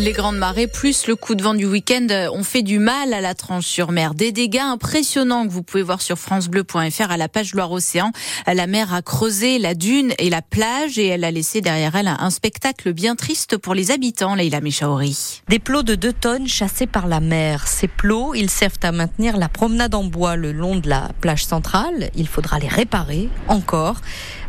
Les 0.00 0.10
grandes 0.10 0.38
marées 0.38 0.66
plus 0.66 1.06
le 1.06 1.14
coup 1.14 1.36
de 1.36 1.42
vent 1.44 1.54
du 1.54 1.66
week-end 1.66 2.08
ont 2.32 2.42
fait 2.42 2.62
du 2.62 2.80
mal 2.80 3.14
à 3.14 3.20
la 3.20 3.34
tranche 3.34 3.66
sur 3.66 3.92
mer. 3.92 4.14
Des 4.14 4.32
dégâts 4.32 4.58
impressionnants 4.58 5.46
que 5.46 5.52
vous 5.52 5.62
pouvez 5.62 5.84
voir 5.84 6.02
sur 6.02 6.18
francebleu.fr 6.18 7.10
à 7.12 7.16
la 7.16 7.28
page 7.28 7.54
Loire-Océan. 7.54 8.10
La 8.52 8.66
mer 8.66 8.92
a 8.92 9.02
creusé 9.02 9.60
la 9.60 9.74
dune 9.74 10.12
et 10.18 10.30
la 10.30 10.42
plage 10.42 10.98
et 10.98 11.06
elle 11.06 11.22
a 11.22 11.30
laissé 11.30 11.60
derrière 11.60 11.94
elle 11.94 12.08
un 12.08 12.30
spectacle 12.30 12.92
bien 12.92 13.14
triste 13.14 13.56
pour 13.56 13.72
les 13.72 13.92
habitants, 13.92 14.34
Leïla 14.34 14.60
Méchaori. 14.60 15.42
Des 15.48 15.60
plots 15.60 15.84
de 15.84 15.94
2 15.94 16.12
tonnes 16.12 16.48
chassés 16.48 16.88
par 16.88 17.06
la 17.06 17.20
mer. 17.20 17.68
Ces 17.68 17.86
plots, 17.86 18.34
ils 18.34 18.50
servent 18.50 18.72
à 18.82 18.90
maintenir 18.90 19.36
la 19.36 19.48
promenade 19.48 19.94
en 19.94 20.02
bois 20.02 20.34
le 20.34 20.50
long 20.50 20.74
de 20.74 20.88
la 20.88 21.10
plage 21.20 21.44
centrale. 21.44 22.10
Il 22.16 22.26
faudra 22.26 22.58
les 22.58 22.68
réparer 22.68 23.28
encore. 23.46 24.00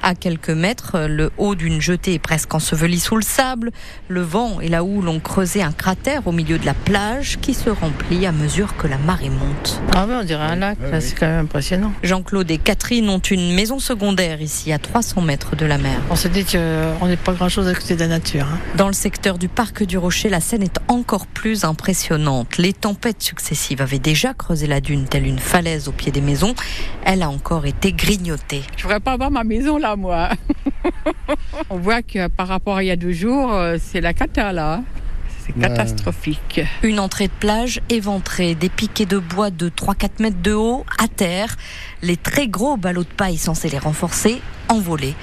À 0.02 0.16
quelques 0.16 0.50
mètres, 0.50 1.02
le 1.08 1.32
haut 1.38 1.54
d'une 1.54 1.82
jetée 1.82 2.16
est 2.16 2.20
presque 2.20 2.54
enseveli 2.54 3.00
sous 3.00 3.16
le 3.16 3.24
sable. 3.24 3.72
Le 4.08 4.22
vent 4.22 4.60
et 4.60 4.70
la 4.70 4.84
houle 4.84 5.08
ont 5.08 5.20
creusé 5.20 5.35
un 5.38 5.74
cratère 5.74 6.28
au 6.28 6.32
milieu 6.32 6.58
de 6.58 6.66
la 6.66 6.74
plage 6.74 7.40
qui 7.42 7.54
se 7.54 7.70
remplit 7.70 8.26
à 8.26 8.32
mesure 8.32 8.78
que 8.78 8.88
la 8.88 8.98
marée 8.98 9.30
monte. 9.30 9.82
Ah 9.94 10.06
oui, 10.08 10.16
on 10.18 10.24
dirait 10.24 10.46
un 10.46 10.56
lac, 10.56 10.78
c'est 11.02 11.14
quand 11.14 11.28
même 11.28 11.44
impressionnant. 11.44 11.92
Jean-Claude 12.04 12.50
et 12.52 12.58
Catherine 12.58 13.10
ont 13.10 13.20
une 13.20 13.54
maison 13.54 13.80
secondaire 13.80 14.42
ici 14.42 14.72
à 14.72 14.80
300 14.80 15.22
mètres 15.22 15.58
de 15.58 15.66
la 15.66 15.78
mer. 15.78 16.00
On 16.10 16.16
se 16.16 16.30
dit 16.30 16.46
qu'on 16.46 17.08
n'est 17.08 17.18
pas 17.18 17.34
grand-chose 17.34 17.68
à 17.68 17.74
côté 17.74 17.96
de 17.96 18.00
la 18.00 18.08
nature. 18.08 18.46
Hein. 18.46 18.60
Dans 18.78 18.88
le 18.88 18.94
secteur 18.94 19.38
du 19.38 19.50
parc 19.50 19.84
du 19.84 19.98
Rocher, 19.98 20.30
la 20.30 20.40
scène 20.40 20.64
est 20.64 20.80
encore 20.88 21.28
plus 21.28 21.66
impressionnante. 21.66 22.58
Les 22.58 22.72
tempêtes 22.72 23.22
successives 23.22 23.82
avaient 23.82 24.00
déjà 24.00 24.34
creusé 24.34 24.68
la 24.68 24.80
dune 24.80 25.04
telle 25.04 25.28
une 25.28 25.40
falaise 25.40 25.90
au 25.90 25.92
pied 25.92 26.14
des 26.14 26.22
maisons. 26.22 26.56
Elle 27.04 27.22
a 27.22 27.30
encore 27.30 27.66
été 27.66 27.92
grignotée. 27.92 28.64
Je 28.78 28.84
voudrais 28.84 29.02
pas 29.02 29.12
avoir 29.12 29.32
ma 29.32 29.44
maison 29.44 29.78
là 29.78 29.98
moi. 29.98 30.30
On 31.70 31.78
voit 31.78 32.04
que 32.04 32.28
par 32.30 32.48
rapport 32.48 32.78
à 32.78 32.84
il 32.84 32.88
y 32.88 32.92
a 32.92 32.96
deux 32.96 33.12
jours, 33.12 33.54
euh, 33.54 33.78
c'est 33.82 34.02
la 34.02 34.14
cata 34.14 34.54
là. 34.54 34.82
C'est 35.46 35.60
catastrophique. 35.60 36.62
Une 36.84 37.00
entrée 37.00 37.28
de 37.28 37.34
plage 37.40 37.82
éventrée, 37.90 38.56
des 38.56 38.70
piquets 38.70 39.06
de 39.06 39.20
bois 39.20 39.50
de 39.52 39.70
3-4 39.70 40.10
mètres 40.20 40.42
de 40.42 40.54
haut 40.54 40.86
à 40.98 41.08
terre, 41.08 41.56
les 42.02 42.18
très 42.18 42.48
gros 42.48 42.78
ballots 42.78 43.04
de 43.04 43.10
paille 43.10 43.38
censés 43.38 43.70
les 43.70 43.78
renforcer 43.78 44.42
envolés. 44.70 45.14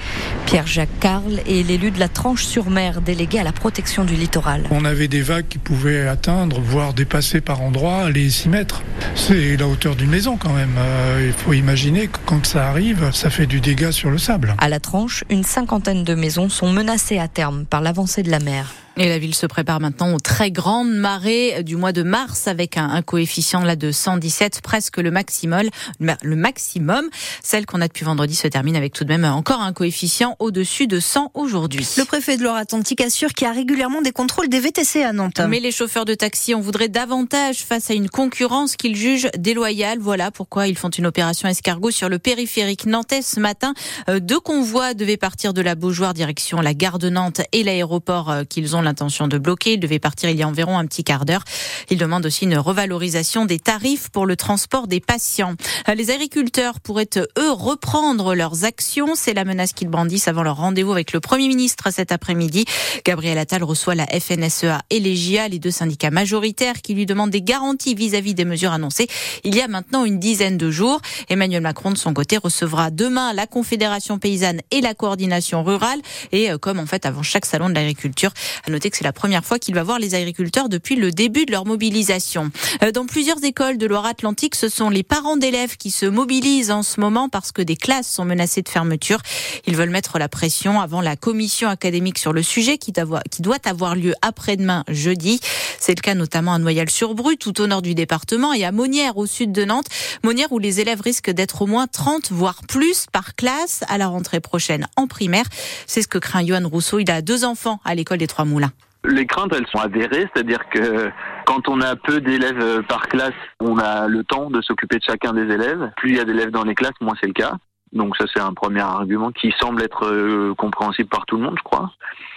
Pierre-Jacques 0.45 0.99
Carl 0.99 1.41
est 1.47 1.67
l'élu 1.67 1.91
de 1.91 1.99
la 1.99 2.07
Tranche-sur-Mer, 2.07 3.01
délégué 3.01 3.39
à 3.39 3.43
la 3.43 3.51
protection 3.51 4.05
du 4.05 4.15
littoral. 4.15 4.63
On 4.71 4.85
avait 4.85 5.07
des 5.07 5.21
vagues 5.21 5.47
qui 5.49 5.57
pouvaient 5.57 6.07
atteindre, 6.07 6.61
voire 6.61 6.93
dépasser 6.93 7.41
par 7.41 7.61
endroits 7.61 8.09
les 8.09 8.29
6 8.29 8.49
mètres. 8.49 8.83
C'est 9.15 9.57
la 9.57 9.67
hauteur 9.67 9.95
d'une 9.95 10.09
maison 10.09 10.37
quand 10.37 10.53
même. 10.53 10.75
Euh, 10.77 11.25
il 11.27 11.33
faut 11.33 11.53
imaginer 11.53 12.07
que 12.07 12.19
quand 12.25 12.45
ça 12.45 12.69
arrive, 12.69 13.11
ça 13.11 13.29
fait 13.29 13.45
du 13.45 13.59
dégât 13.59 13.91
sur 13.91 14.09
le 14.09 14.17
sable. 14.17 14.55
À 14.59 14.69
la 14.69 14.79
Tranche, 14.79 15.23
une 15.29 15.43
cinquantaine 15.43 16.03
de 16.03 16.15
maisons 16.15 16.49
sont 16.49 16.71
menacées 16.71 17.19
à 17.19 17.27
terme 17.27 17.65
par 17.65 17.81
l'avancée 17.81 18.23
de 18.23 18.31
la 18.31 18.39
mer. 18.39 18.73
Et 18.95 19.09
la 19.09 19.17
ville 19.17 19.33
se 19.33 19.47
prépare 19.47 19.79
maintenant 19.79 20.13
aux 20.13 20.19
très 20.19 20.51
grandes 20.51 20.93
marées 20.93 21.63
du 21.63 21.77
mois 21.77 21.91
de 21.93 22.03
mars 22.03 22.47
avec 22.47 22.77
un, 22.77 23.01
coefficient 23.01 23.63
là 23.63 23.75
de 23.75 23.91
117, 23.91 24.61
presque 24.61 24.97
le 24.97 25.09
maximum. 25.09 25.63
Le 25.99 26.35
maximum. 26.35 27.09
Celle 27.41 27.65
qu'on 27.65 27.81
a 27.81 27.87
depuis 27.87 28.05
vendredi 28.05 28.35
se 28.35 28.47
termine 28.47 28.75
avec 28.75 28.93
tout 28.93 29.03
de 29.03 29.09
même 29.09 29.25
encore 29.25 29.61
un 29.61 29.73
coefficient 29.73 30.35
au-dessus 30.37 30.85
de 30.85 30.99
100 30.99 31.31
aujourd'hui. 31.33 31.87
Le 31.97 32.05
préfet 32.05 32.37
de 32.37 32.43
Loire-Atlantique 32.43 33.01
assure 33.01 33.33
qu'il 33.33 33.47
y 33.47 33.49
a 33.49 33.53
régulièrement 33.53 34.01
des 34.01 34.11
contrôles 34.11 34.47
des 34.47 34.59
VTC 34.59 35.01
à 35.01 35.11
Nantes. 35.11 35.41
Mais 35.49 35.59
les 35.59 35.71
chauffeurs 35.71 36.05
de 36.05 36.13
taxi 36.13 36.53
en 36.53 36.61
voudraient 36.61 36.87
davantage 36.87 37.63
face 37.63 37.89
à 37.89 37.95
une 37.95 38.09
concurrence 38.09 38.75
qu'ils 38.75 38.95
jugent 38.95 39.29
déloyale. 39.37 39.97
Voilà 39.99 40.29
pourquoi 40.29 40.67
ils 40.67 40.77
font 40.77 40.89
une 40.89 41.07
opération 41.07 41.49
escargot 41.49 41.89
sur 41.89 42.09
le 42.09 42.19
périphérique 42.19 42.85
nantais 42.85 43.23
ce 43.23 43.39
matin. 43.39 43.73
Euh, 44.07 44.19
deux 44.19 44.39
convois 44.39 44.93
devaient 44.93 45.17
partir 45.17 45.53
de 45.53 45.61
la 45.61 45.73
Beaujoire 45.73 46.13
direction 46.13 46.61
la 46.61 46.75
gare 46.75 46.99
de 46.99 47.09
Nantes 47.09 47.41
et 47.53 47.63
l'aéroport 47.63 48.29
euh, 48.29 48.43
qu'ils 48.43 48.75
ont 48.75 48.82
l'intention 48.83 49.27
de 49.27 49.37
bloquer. 49.37 49.73
Ils 49.73 49.79
devaient 49.79 49.99
partir 49.99 50.29
il 50.29 50.37
y 50.37 50.43
a 50.43 50.47
environ 50.47 50.77
un 50.77 50.85
petit 50.85 51.03
quart 51.03 51.25
d'heure. 51.25 51.43
Ils 51.89 51.97
demandent 51.97 52.25
aussi 52.25 52.45
une 52.45 52.57
revalorisation 52.57 53.45
des 53.45 53.59
tarifs 53.59 54.09
pour 54.09 54.25
le 54.25 54.35
transport 54.35 54.87
des 54.87 54.99
patients. 54.99 55.55
Euh, 55.89 55.95
les 55.95 56.11
agriculteurs 56.11 56.79
pourraient, 56.79 57.09
eux, 57.17 57.51
reprendre 57.51 58.35
leurs 58.35 58.65
actions. 58.65 59.15
C'est 59.15 59.33
la 59.33 59.45
menace 59.45 59.73
qu'ils 59.73 59.89
brandissent 59.89 60.27
avant 60.27 60.43
leur 60.43 60.57
rendez-vous 60.57 60.91
avec 60.91 61.13
le 61.13 61.19
Premier 61.19 61.47
ministre 61.47 61.91
cet 61.91 62.11
après-midi. 62.11 62.65
Gabriel 63.05 63.37
Attal 63.37 63.63
reçoit 63.63 63.95
la 63.95 64.05
FNSEA 64.07 64.81
et 64.89 64.99
les 64.99 65.15
GIA, 65.15 65.47
les 65.47 65.59
deux 65.59 65.71
syndicats 65.71 66.11
majoritaires, 66.11 66.81
qui 66.81 66.93
lui 66.93 67.05
demandent 67.05 67.31
des 67.31 67.41
garanties 67.41 67.95
vis-à-vis 67.95 68.33
des 68.33 68.45
mesures 68.45 68.71
annoncées 68.71 69.07
il 69.43 69.55
y 69.55 69.61
a 69.61 69.67
maintenant 69.67 70.05
une 70.05 70.19
dizaine 70.19 70.57
de 70.57 70.71
jours. 70.71 70.99
Emmanuel 71.29 71.61
Macron, 71.61 71.91
de 71.91 71.97
son 71.97 72.13
côté, 72.13 72.37
recevra 72.37 72.91
demain 72.91 73.33
la 73.33 73.47
Confédération 73.47 74.19
paysanne 74.19 74.61
et 74.71 74.81
la 74.81 74.93
coordination 74.93 75.63
rurale. 75.63 75.99
Et 76.31 76.51
euh, 76.51 76.57
comme 76.57 76.79
en 76.79 76.85
fait 76.85 77.05
avant 77.05 77.23
chaque 77.23 77.45
salon 77.45 77.69
de 77.69 77.73
l'agriculture, 77.73 78.31
noter 78.73 78.89
que 78.89 78.97
c'est 78.97 79.03
la 79.03 79.13
première 79.13 79.45
fois 79.45 79.59
qu'il 79.59 79.75
va 79.75 79.83
voir 79.83 79.99
les 79.99 80.15
agriculteurs 80.15 80.67
depuis 80.67 80.95
le 80.95 81.11
début 81.11 81.45
de 81.45 81.51
leur 81.51 81.65
mobilisation. 81.65 82.51
Euh, 82.81 82.91
dans 82.91 83.05
plusieurs 83.05 83.43
écoles 83.43 83.77
de 83.77 83.85
Loire-Atlantique, 83.85 84.55
ce 84.55 84.67
sont 84.67 84.89
les 84.89 85.03
parents 85.03 85.37
d'élèves 85.37 85.77
qui 85.77 85.91
se 85.91 86.05
mobilisent 86.05 86.71
en 86.71 86.83
ce 86.83 86.99
moment 86.99 87.29
parce 87.29 87.51
que 87.51 87.61
des 87.61 87.75
classes 87.75 88.09
sont 88.09 88.25
menacées 88.25 88.61
de 88.61 88.69
fermeture. 88.69 89.19
Ils 89.65 89.75
veulent 89.75 89.89
mettre 89.89 90.17
la 90.17 90.27
pression 90.27 90.81
avant 90.81 91.01
la 91.01 91.15
commission 91.15 91.69
académique 91.69 92.17
sur 92.17 92.33
le 92.33 92.43
sujet 92.43 92.77
qui 92.77 92.91
doit 92.91 93.57
avoir 93.65 93.95
lieu 93.95 94.13
après-demain 94.21 94.83
jeudi. 94.89 95.39
C'est 95.79 95.95
le 95.95 96.01
cas 96.01 96.15
notamment 96.15 96.53
à 96.53 96.59
Noyal-sur-Bru, 96.59 97.37
tout 97.37 97.61
au 97.61 97.67
nord 97.67 97.81
du 97.81 97.93
département, 97.93 98.53
et 98.53 98.65
à 98.65 98.71
Monnières, 98.71 99.17
au 99.17 99.25
sud 99.25 99.51
de 99.51 99.65
Nantes. 99.65 99.87
Monnières 100.23 100.51
où 100.51 100.59
les 100.59 100.79
élèves 100.79 101.01
risquent 101.01 101.31
d'être 101.31 101.61
au 101.61 101.67
moins 101.67 101.87
30, 101.87 102.31
voire 102.31 102.61
plus 102.67 103.05
par 103.11 103.35
classe 103.35 103.83
à 103.87 103.97
la 103.97 104.07
rentrée 104.07 104.39
prochaine 104.39 104.87
en 104.95 105.07
primaire. 105.07 105.45
C'est 105.85 106.01
ce 106.01 106.07
que 106.07 106.17
craint 106.17 106.45
Johan 106.45 106.67
Rousseau. 106.67 106.99
Il 106.99 107.11
a 107.11 107.21
deux 107.21 107.43
enfants 107.43 107.79
à 107.85 107.95
l'école 107.95 108.17
des 108.17 108.27
Trois 108.27 108.45
Moulins. 108.45 108.62
Les 109.05 109.25
craintes, 109.25 109.53
elles 109.53 109.67
sont 109.67 109.79
avérées, 109.79 110.29
c'est-à-dire 110.33 110.69
que 110.69 111.09
quand 111.45 111.67
on 111.67 111.81
a 111.81 111.95
peu 111.95 112.21
d'élèves 112.21 112.83
par 112.83 113.07
classe, 113.09 113.33
on 113.59 113.77
a 113.77 114.07
le 114.07 114.23
temps 114.23 114.49
de 114.49 114.61
s'occuper 114.61 114.97
de 114.97 115.03
chacun 115.03 115.33
des 115.33 115.53
élèves. 115.53 115.91
Plus 115.97 116.11
il 116.11 116.17
y 116.17 116.19
a 116.19 116.25
d'élèves 116.25 116.51
dans 116.51 116.63
les 116.63 116.75
classes, 116.75 116.99
moins 117.01 117.15
c'est 117.19 117.27
le 117.27 117.33
cas. 117.33 117.57
Donc 117.93 118.17
ça 118.17 118.25
c'est 118.33 118.41
un 118.41 118.53
premier 118.53 118.81
argument 118.81 119.31
qui 119.31 119.53
semble 119.59 119.81
être 119.81 120.05
euh, 120.05 120.53
compréhensible 120.55 121.09
par 121.09 121.25
tout 121.25 121.37
le 121.37 121.43
monde, 121.43 121.55
je 121.57 121.63
crois. 121.63 121.91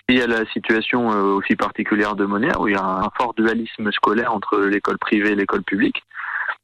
il 0.09 0.19
y 0.19 0.23
a 0.23 0.27
la 0.27 0.45
situation 0.53 1.11
euh, 1.13 1.33
aussi 1.33 1.57
particulière 1.57 2.15
de 2.15 2.27
Monaire 2.27 2.61
où 2.61 2.69
il 2.69 2.75
y 2.75 2.77
a 2.77 2.85
un 2.85 3.09
fort 3.17 3.33
dualisme 3.35 3.91
scolaire 3.91 4.35
entre 4.35 4.59
l'école 4.59 4.99
privée 4.99 5.31
et 5.31 5.35
l'école 5.35 5.63
publique. 5.63 6.03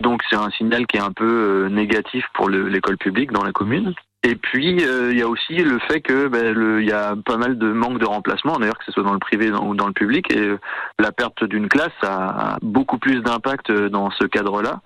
Donc 0.01 0.21
c'est 0.29 0.37
un 0.37 0.51
signal 0.51 0.87
qui 0.87 0.99
est 0.99 1.03
un 1.03 1.13
peu 1.13 1.25
euh, 1.25 1.69
négatif 1.71 2.25
pour 2.35 2.51
l'école 2.51 2.99
publique 2.99 3.33
dans 3.33 3.45
la 3.45 3.53
commune. 3.53 3.95
Et 4.25 4.37
puis 4.37 4.71
il 4.71 5.19
y 5.19 5.23
a 5.23 5.29
aussi 5.29 5.57
le 5.57 5.79
fait 5.81 6.01
que 6.01 6.29
ben, 6.29 6.79
il 6.81 6.89
y 6.89 6.93
a 6.93 7.17
pas 7.17 7.37
mal 7.37 7.59
de 7.59 7.73
manque 7.73 7.99
de 7.99 8.07
remplacement, 8.07 8.59
d'ailleurs 8.59 8.79
que 8.79 8.85
ce 8.85 8.93
soit 8.93 9.03
dans 9.03 9.13
le 9.13 9.19
privé 9.19 9.51
ou 9.51 9.75
dans 9.75 9.89
le 9.89 9.93
public, 9.93 10.33
et 10.33 10.57
la 11.01 11.11
perte 11.11 11.43
d'une 11.45 11.69
classe 11.69 11.91
a 12.03 12.57
beaucoup 12.63 12.99
plus 12.99 13.21
d'impact 13.21 13.73
dans 13.73 14.11
ce 14.13 14.25
cadre-là 14.25 14.81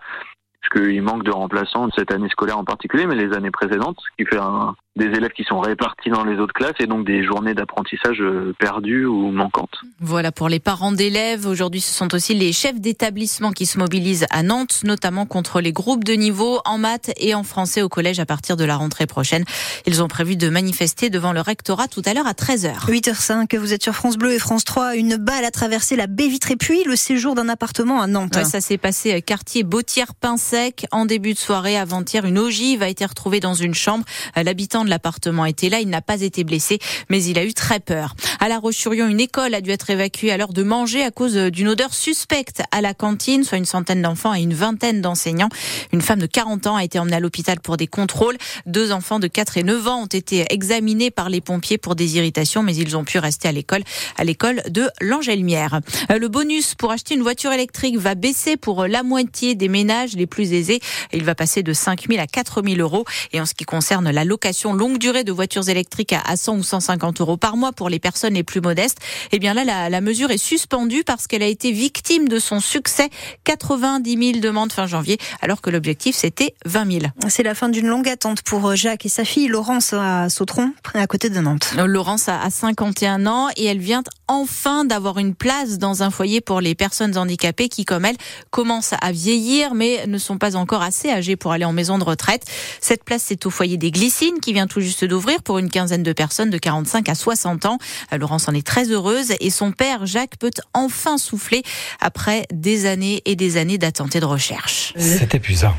qu'il 0.69 1.03
manque 1.03 1.23
de 1.23 1.31
remplaçants 1.31 1.89
cette 1.97 2.13
année 2.13 2.29
scolaire 2.29 2.59
en 2.59 2.65
particulier, 2.65 3.07
mais 3.07 3.15
les 3.15 3.35
années 3.35 3.51
précédentes, 3.51 3.99
ce 4.01 4.17
qui 4.17 4.29
fait 4.29 4.41
un, 4.41 4.75
des 4.97 5.07
élèves 5.07 5.33
qui 5.37 5.45
sont 5.45 5.61
répartis 5.61 6.11
dans 6.11 6.25
les 6.25 6.39
autres 6.39 6.55
classes 6.55 6.75
et 6.81 6.87
donc 6.87 7.07
des 7.07 7.23
journées 7.23 7.55
d'apprentissage 7.55 8.21
euh, 8.21 8.55
perdues 8.59 9.05
ou 9.05 9.31
manquantes. 9.31 9.79
Voilà 10.01 10.33
pour 10.33 10.49
les 10.49 10.59
parents 10.59 10.93
d'élèves. 10.93 11.47
Aujourd'hui, 11.47 11.81
ce 11.81 11.93
sont 11.93 12.15
aussi 12.15 12.34
les 12.34 12.53
chefs 12.53 12.81
d'établissement 12.81 13.53
qui 13.53 13.67
se 13.67 13.79
mobilisent 13.79 14.27
à 14.31 14.43
Nantes, 14.43 14.81
notamment 14.85 15.27
contre 15.27 15.61
les 15.61 15.73
groupes 15.73 16.05
de 16.05 16.15
niveau 16.15 16.61
en 16.65 16.79
maths 16.79 17.12
et 17.19 17.35
en 17.35 17.43
français 17.43 17.83
au 17.83 17.89
collège 17.89 18.21
à 18.21 18.27
partir 18.27 18.56
de 18.56 18.65
la 18.65 18.77
rentrée 18.77 19.06
prochaine. 19.06 19.45
Ils 19.87 20.03
ont 20.03 20.09
prévu 20.09 20.37
de 20.37 20.49
manifester 20.49 21.11
devant 21.11 21.33
le 21.33 21.41
rectorat 21.41 21.89
tout 21.89 22.03
à 22.06 22.15
l'heure 22.15 22.27
à 22.27 22.33
13h. 22.33 22.87
8h05, 22.87 23.56
vous 23.59 23.75
êtes 23.75 23.83
sur 23.83 23.95
France 23.95 24.17
Bleu 24.17 24.33
et 24.33 24.39
France 24.39 24.65
3. 24.65 24.97
Une 24.97 25.17
balle 25.17 25.45
a 25.45 25.51
traversé 25.51 25.97
la 25.97 26.06
baie 26.06 26.29
vitrée 26.29 26.56
puis 26.56 26.85
le 26.85 26.97
séjour 26.97 27.35
d'un 27.35 27.49
appartement 27.49 28.01
à 28.01 28.06
Nantes. 28.06 28.43
ça 28.45 28.61
s'est 28.61 28.79
passé 28.79 29.15
euh, 29.15 29.21
quartier 29.21 29.62
Bautière-Pinsec 29.62 30.87
en 30.91 31.05
début 31.05 31.35
de 31.35 31.39
soirée. 31.39 31.77
Avant-hier, 31.77 32.25
une 32.25 32.39
ogive 32.39 32.83
a 32.83 32.89
été 32.89 33.05
retrouvée 33.05 33.41
dans 33.41 33.55
une 33.55 33.75
chambre. 33.75 34.05
Euh, 34.37 34.43
l'habitant 34.43 34.86
de 34.87 34.91
l'appartement 34.91 35.45
était 35.45 35.69
là. 35.69 35.81
Il 35.81 35.89
n'a 35.89 36.01
pas 36.01 36.23
été 36.23 36.45
blessé, 36.45 36.79
mais 37.11 37.23
il 37.23 37.39
a 37.39 37.45
eu 37.45 37.53
très 37.53 37.81
peur. 37.81 38.15
À 38.41 38.49
La 38.49 38.59
Roche-sur-Yon, 38.59 39.09
une 39.09 39.21
école 39.21 39.55
a 39.55 39.61
dû 39.61 39.71
être 39.71 39.91
évacuée 39.91 40.33
à 40.33 40.37
l'heure 40.37 40.53
de 40.53 40.62
manger 40.62 41.03
à 41.03 41.11
cause 41.11 41.35
d'une 41.37 41.69
odeur 41.69 41.93
suspecte 41.93 42.62
à 42.73 42.81
la 42.81 42.94
cantine, 42.94 43.44
soit 43.44 43.59
une 43.59 43.65
centaine 43.67 44.03
d'enfants 44.03 44.35
et 44.35 44.41
une 44.41 44.55
vingtaine 44.55 45.03
d'enseignants. 45.03 45.49
Une 45.93 46.00
femme 46.00 46.21
de 46.21 46.27
40 46.27 46.67
ans 46.67 46.77
a 46.77 46.85
été 46.85 46.99
emmenée 46.99 47.17
à 47.17 47.21
l'hôpital 47.21 47.61
pour 47.61 47.77
des 47.77 47.87
contrôles. 47.87 48.37
Deux 48.67 48.93
enfants 48.93 49.19
de 49.19 49.27
4 49.27 49.59
et 49.59 49.62
9 49.62 49.88
ans 49.88 50.03
ont 50.03 50.06
été 50.06 50.44
examinés 50.50 51.11
par 51.11 51.29
les 51.29 51.41
pompiers 51.41 51.79
pour 51.79 51.94
des 51.94 52.17
irritations, 52.17 52.62
mais 52.62 52.75
ils 52.75 52.97
ont 52.97 53.05
pu 53.05 53.19
rester 53.19 53.49
à 53.49 53.53
l'école, 53.53 53.82
à 54.17 54.25
l'école 54.25 54.62
de 54.69 54.89
l'Angelmière. 55.00 55.81
Euh, 56.11 56.19
le 56.19 56.29
bonus 56.29 56.75
pour 56.75 56.91
acheter 56.91 57.15
une 57.15 57.23
voiture 57.23 57.53
électrique 57.53 57.99
va 57.99 58.15
baisser 58.15 58.56
pour 58.56 58.87
la 58.87 59.03
moitié 59.03 59.55
des 59.55 59.69
ménages 59.69 60.15
les 60.15 60.27
plus 60.27 60.53
aisés. 60.53 60.81
Il 61.12 61.25
va 61.25 61.35
passer 61.35 61.62
de 61.62 61.73
5 61.73 62.06
000 62.09 62.21
à 62.23 62.27
4 62.27 62.62
000 62.62 62.77
euros. 62.81 63.05
Et 63.32 63.41
en 63.41 63.47
ce 63.47 63.55
qui 63.55 63.65
concerne 63.65 64.11
la 64.11 64.25
location 64.25 64.75
longue 64.76 64.99
durée 64.99 65.25
de 65.25 65.32
voitures 65.32 65.69
électriques 65.69 66.12
à 66.12 66.37
100 66.37 66.56
ou 66.58 66.62
150 66.62 67.20
euros 67.20 67.37
par 67.37 67.56
mois 67.56 67.73
pour 67.73 67.88
les 67.88 67.99
personnes 67.99 68.34
les 68.34 68.44
plus 68.44 68.61
modestes. 68.61 68.99
Eh 69.32 69.38
bien 69.38 69.55
là, 69.55 69.64
la, 69.64 69.90
la 69.90 70.00
mesure 70.00 70.31
est 70.31 70.38
suspendue 70.38 71.05
parce 71.05 71.26
qu'elle 71.26 71.43
a 71.43 71.46
été 71.46 71.73
victime 71.73 72.28
de 72.28 72.38
son 72.38 72.61
succès. 72.61 73.11
90 73.44 74.32
000 74.32 74.40
demandes 74.40 74.73
fin 74.73 74.87
janvier, 74.87 75.19
alors 75.40 75.61
que 75.61 75.70
l'objectif 75.70 76.17
c'était 76.17 76.55
20 76.64 77.00
000. 77.00 77.05
C'est 77.28 77.43
la 77.43 77.55
fin 77.55 77.69
d'une 77.69 77.87
longue 77.87 78.08
attente 78.08 78.43
pour 78.43 78.75
Jacques 78.76 79.06
et 79.06 79.08
sa 79.08 79.25
fille 79.25 79.49
Laurence 79.49 79.93
à 79.93 80.28
Sautron, 80.28 80.73
à 80.94 81.06
côté 81.06 81.31
de 81.31 81.40
Nantes. 81.40 81.72
Laurence 81.76 82.29
a 82.29 82.49
51 82.49 83.26
ans 83.26 83.49
et 83.56 83.64
elle 83.64 83.79
vient 83.79 84.02
enfin 84.29 84.84
d'avoir 84.84 85.19
une 85.19 85.34
place 85.34 85.79
dans 85.79 86.02
un 86.02 86.11
foyer 86.11 86.40
pour 86.40 86.61
les 86.61 86.75
personnes 86.75 87.17
handicapées 87.17 87.69
qui, 87.69 87.84
comme 87.84 88.05
elle, 88.05 88.17
commencent 88.50 88.94
à 89.00 89.12
vieillir 89.12 89.75
mais 89.75 90.06
ne 90.06 90.19
sont 90.19 90.38
pas 90.38 90.56
encore 90.56 90.82
assez 90.82 91.11
âgées 91.11 91.37
pour 91.37 91.52
aller 91.52 91.64
en 91.64 91.72
maison 91.72 91.99
de 91.99 92.05
retraite. 92.05 92.44
Cette 92.81 93.05
place, 93.05 93.22
c'est 93.26 93.46
au 93.46 93.50
foyer 93.50 93.76
des 93.76 93.90
Glycines 93.90 94.40
qui 94.40 94.52
vient 94.52 94.66
tout 94.67 94.81
juste 94.81 95.05
d'ouvrir 95.05 95.43
pour 95.43 95.59
une 95.59 95.71
quinzaine 95.71 96.03
de 96.03 96.13
personnes 96.13 96.51
de 96.51 96.59
45 96.59 97.09
à 97.09 97.15
60 97.15 97.67
ans. 97.67 97.79
Laurence 98.17 98.49
en 98.49 98.55
est 98.55 98.67
très 98.67 98.91
heureuse 98.91 99.33
et 99.41 99.51
son 99.51 99.73
père, 99.73 100.07
Jacques, 100.07 100.37
peut 100.39 100.51
enfin 100.75 101.19
souffler 101.19 101.63
après 102.01 102.47
des 102.53 102.87
années 102.87 103.23
et 103.25 103.37
des 103.37 103.57
années 103.57 103.79
d'attente 103.79 104.17
et 104.17 104.21
de 104.21 104.25
recherche. 104.25 104.93
C'est 104.97 105.35
épuisant. 105.35 105.75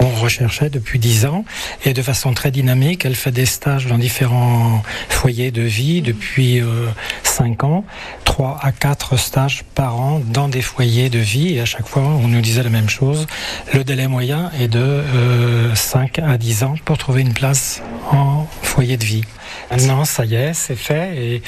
On 0.00 0.08
recherchait 0.20 0.70
depuis 0.70 0.98
10 0.98 1.26
ans 1.26 1.44
et 1.84 1.92
de 1.92 2.02
façon 2.02 2.34
très 2.34 2.50
dynamique. 2.50 3.04
Elle 3.04 3.14
fait 3.14 3.32
des 3.32 3.46
stages 3.46 3.86
dans 3.86 3.98
différents 3.98 4.82
foyers 5.08 5.50
de 5.50 5.62
vie 5.62 6.02
depuis 6.02 6.60
euh, 6.60 6.88
5 7.22 7.64
ans, 7.64 7.84
3 8.32 8.60
à 8.62 8.72
4 8.72 9.18
stages 9.18 9.62
par 9.74 10.00
an 10.00 10.22
dans 10.24 10.48
des 10.48 10.62
foyers 10.62 11.10
de 11.10 11.18
vie 11.18 11.54
et 11.54 11.60
à 11.60 11.66
chaque 11.66 11.86
fois 11.86 12.00
on 12.02 12.28
nous 12.28 12.40
disait 12.40 12.62
la 12.62 12.70
même 12.70 12.88
chose. 12.88 13.26
Le 13.74 13.84
délai 13.84 14.08
moyen 14.08 14.50
est 14.58 14.68
de 14.68 14.78
euh, 14.78 15.74
5 15.74 16.18
à 16.18 16.38
10 16.38 16.62
ans 16.64 16.74
pour 16.86 16.96
trouver 16.96 17.20
une 17.20 17.34
place 17.34 17.82
en 18.10 18.46
foyer 18.62 18.96
de 18.96 19.04
vie. 19.04 19.22
Maintenant, 19.70 20.04
ça 20.04 20.24
y 20.24 20.34
est, 20.34 20.54
c'est 20.54 20.76
fait 20.76 21.16
et, 21.16 21.42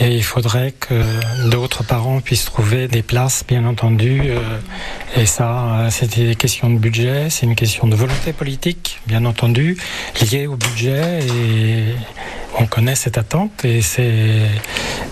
et, 0.00 0.08
il 0.16 0.24
faudrait 0.24 0.72
que 0.72 1.02
d'autres 1.48 1.84
parents 1.84 2.20
puissent 2.20 2.44
trouver 2.44 2.88
des 2.88 3.02
places, 3.02 3.44
bien 3.46 3.64
entendu. 3.64 4.22
Euh, 4.24 4.58
et 5.16 5.26
ça, 5.26 5.86
c'est 5.90 6.16
une 6.16 6.36
question 6.36 6.70
de 6.70 6.78
budget, 6.78 7.30
c'est 7.30 7.46
une 7.46 7.54
question 7.54 7.86
de 7.86 7.94
volonté 7.94 8.32
politique, 8.32 9.00
bien 9.06 9.24
entendu, 9.24 9.76
liée 10.20 10.46
au 10.46 10.56
budget 10.56 11.20
et 11.20 11.84
on 12.58 12.66
connaît 12.66 12.96
cette 12.96 13.18
attente 13.18 13.64
et 13.64 13.80
c'est 13.82 14.48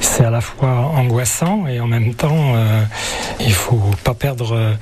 c'est 0.00 0.24
à 0.24 0.30
la 0.30 0.40
fois 0.40 0.68
angoissant 0.68 1.66
et 1.66 1.80
en 1.80 1.86
même 1.86 2.14
temps 2.14 2.54
euh, 2.56 2.82
il 3.40 3.52
faut 3.52 3.90
pas 4.04 4.14
perdre 4.14 4.76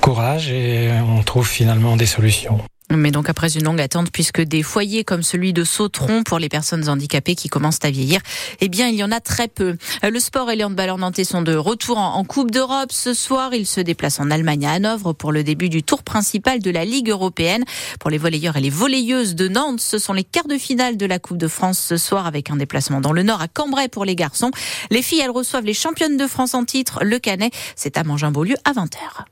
courage 0.00 0.50
et 0.50 0.90
on 1.06 1.22
trouve 1.22 1.46
finalement 1.46 1.96
des 1.96 2.06
solutions. 2.06 2.60
Mais 2.90 3.12
donc 3.12 3.28
après 3.28 3.56
une 3.56 3.62
longue 3.62 3.80
attente, 3.80 4.10
puisque 4.10 4.40
des 4.40 4.64
foyers 4.64 5.04
comme 5.04 5.22
celui 5.22 5.52
de 5.52 5.62
Sautron 5.62 6.24
pour 6.24 6.40
les 6.40 6.48
personnes 6.48 6.88
handicapées 6.88 7.36
qui 7.36 7.48
commencent 7.48 7.78
à 7.82 7.90
vieillir, 7.90 8.20
eh 8.60 8.68
bien 8.68 8.88
il 8.88 8.96
y 8.96 9.04
en 9.04 9.12
a 9.12 9.20
très 9.20 9.46
peu. 9.46 9.76
Le 10.02 10.18
sport 10.18 10.50
et 10.50 10.56
les 10.56 10.64
handballeurs 10.64 10.98
nantais 10.98 11.22
sont 11.22 11.42
de 11.42 11.54
retour 11.54 11.98
en, 11.98 12.24
Coupe 12.24 12.50
d'Europe. 12.50 12.90
Ce 12.90 13.14
soir, 13.14 13.54
ils 13.54 13.66
se 13.66 13.80
déplacent 13.80 14.20
en 14.20 14.30
Allemagne 14.30 14.66
à 14.66 14.72
Hanovre 14.72 15.12
pour 15.12 15.30
le 15.30 15.44
début 15.44 15.68
du 15.68 15.82
tour 15.82 16.02
principal 16.02 16.60
de 16.60 16.70
la 16.70 16.84
Ligue 16.84 17.10
européenne. 17.10 17.64
Pour 18.00 18.10
les 18.10 18.18
volleyeurs 18.18 18.56
et 18.56 18.60
les 18.60 18.70
volleyeuses 18.70 19.36
de 19.36 19.48
Nantes, 19.48 19.80
ce 19.80 19.98
sont 19.98 20.12
les 20.12 20.24
quarts 20.24 20.48
de 20.48 20.58
finale 20.58 20.96
de 20.96 21.06
la 21.06 21.18
Coupe 21.18 21.38
de 21.38 21.48
France 21.48 21.78
ce 21.78 21.96
soir 21.96 22.26
avec 22.26 22.50
un 22.50 22.56
déplacement 22.56 23.00
dans 23.00 23.12
le 23.12 23.22
Nord 23.22 23.40
à 23.40 23.48
Cambrai 23.48 23.88
pour 23.88 24.04
les 24.04 24.16
garçons. 24.16 24.50
Les 24.90 25.02
filles, 25.02 25.20
elles 25.20 25.30
reçoivent 25.30 25.64
les 25.64 25.74
championnes 25.74 26.16
de 26.16 26.26
France 26.26 26.54
en 26.54 26.64
titre, 26.64 27.04
le 27.04 27.18
Canet. 27.18 27.52
C'est 27.76 27.98
à 27.98 28.02
Mangin-Beaulieu 28.02 28.56
à 28.64 28.72
20h. 28.72 29.26